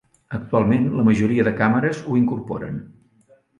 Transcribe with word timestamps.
Actualment, 0.37 0.87
la 1.01 1.05
majoria 1.09 1.45
de 1.49 1.53
càmeres 1.61 2.01
ho 2.09 2.19
incorporen. 2.23 2.83